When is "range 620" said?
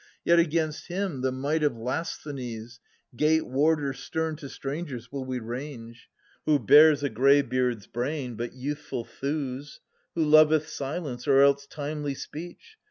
5.37-6.45